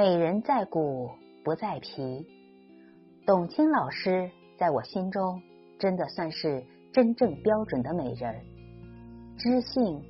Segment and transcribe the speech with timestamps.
[0.00, 1.10] 美人在骨
[1.44, 2.26] 不在皮，
[3.26, 5.42] 董卿老师在我心中
[5.78, 8.40] 真的算是真正标准的美人儿，
[9.36, 10.02] 知性、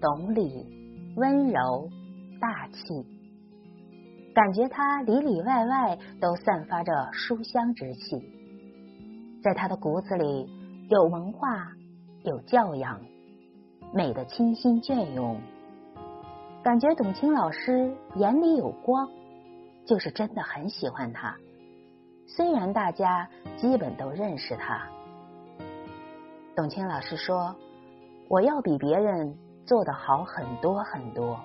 [0.00, 0.66] 懂礼、
[1.14, 1.88] 温柔、
[2.40, 3.06] 大气，
[4.34, 8.20] 感觉她里里外外都散发着书香之气，
[9.44, 10.48] 在她的骨子里
[10.90, 11.68] 有文化，
[12.24, 13.00] 有教养，
[13.94, 15.40] 美的清新隽永。
[16.64, 19.08] 感觉董卿老师眼里有光，
[19.86, 21.36] 就是真的很喜欢他。
[22.26, 24.86] 虽然大家基本都认识他，
[26.56, 27.54] 董卿老师说
[28.28, 31.38] ：“我要比别人做的好很多很多，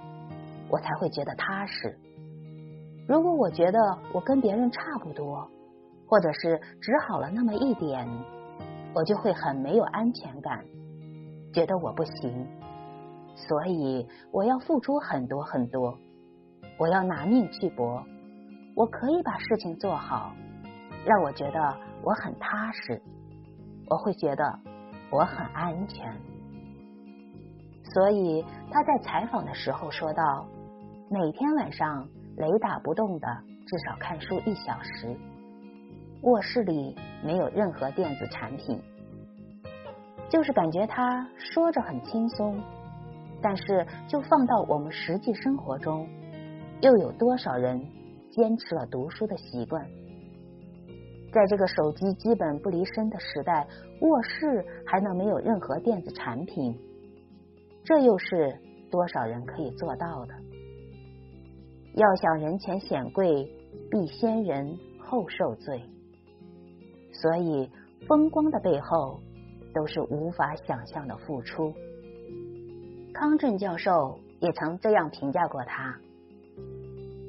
[0.70, 1.98] 我才会觉得踏实。
[3.08, 3.80] 如果我觉得
[4.12, 5.48] 我跟别人差不多，
[6.08, 8.08] 或者是只好了那么一点，
[8.96, 10.66] 我就会很没有安全感，
[11.54, 12.48] 觉得我不行。”
[13.34, 15.98] 所以我要付出很多很多，
[16.77, 18.04] 我要拿命去搏，
[18.82, 20.34] 我可以把事情做好，
[21.05, 22.99] 让我觉得我很踏实，
[23.88, 24.60] 我会觉得
[25.12, 26.12] 我很安全。
[27.93, 30.48] 所以他在采访的时候说道
[31.12, 33.27] ：“每天晚上雷打不动的
[33.68, 35.16] 至少看书一小时，
[36.23, 38.82] 卧室里没有任何电子产品，
[40.27, 42.60] 就是感觉他说着很轻松。”
[43.43, 46.10] 但是，就放到我们实际生活中，
[46.82, 47.79] 又有多少人
[48.32, 49.85] 坚持了读书的习惯？
[51.34, 53.68] 在这个手机基本不离身的时代，
[54.01, 56.77] 卧室还能没有任何电子产品？
[57.84, 58.57] 这又是
[58.90, 60.34] 多少人可以做到的？
[61.96, 63.49] 要想人前显贵，
[63.90, 65.81] 必先人后受罪。
[67.13, 67.69] 所以，
[68.07, 69.19] 风光的背后，
[69.73, 71.73] 都是无法想象的付出。
[73.13, 76.00] 康震教授也曾这样评价过他。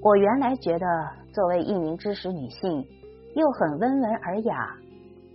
[0.05, 0.87] 我原来觉得，
[1.33, 2.85] 作为一名知识女性，
[3.37, 4.75] 又很温文尔雅，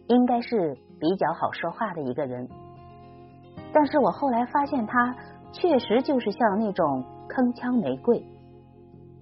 [0.08, 2.50] 应该是比较好说话的一个人。
[3.72, 5.16] 但是我后来发现，她
[5.54, 8.22] 确实就是像那种铿锵玫瑰。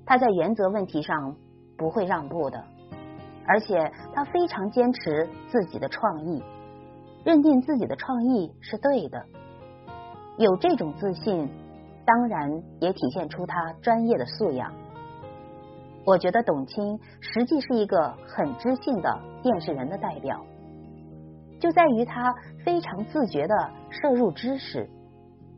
[0.04, 1.36] 她在原则问题上
[1.78, 2.64] 不会让步的，
[3.46, 6.44] 而且她非常坚持自己的创意，
[7.24, 9.24] 认定自己的创意是对的。
[10.40, 11.48] 有这种自信，
[12.04, 12.50] 当然
[12.80, 14.74] 也体现出他专业的素养。
[16.06, 20.46] 我觉得董卿实际是一个很知性的电视人的代表，
[21.60, 22.34] 就在于他
[22.64, 24.88] 非常自觉的摄入知识，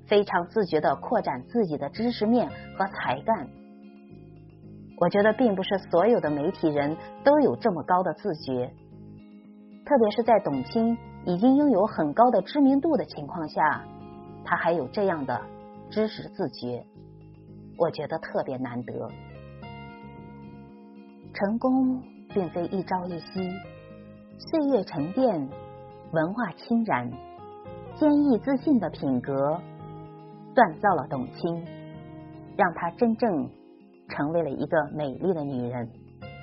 [0.07, 2.47] 非常自觉的扩展自己的知识面
[2.77, 3.47] 和才干。
[4.99, 8.71] 我觉得并不是所有的媒体人都有这么高的自觉，
[9.85, 13.83] 特别是在董卿已经拥有很高的知名度的情况下。
[14.49, 15.41] 他还有这样的
[15.89, 16.85] 知识自觉，
[17.77, 18.93] 我觉得特别难得。
[21.39, 22.01] 成功
[22.33, 23.47] 并非一朝一夕，
[24.39, 25.47] 岁月沉淀，
[26.11, 27.11] 文化浸染，
[27.93, 29.61] 坚毅自信的品格
[30.55, 31.63] 锻造了董卿，
[32.57, 33.47] 让她真正
[34.09, 35.87] 成为了一个美丽的女人。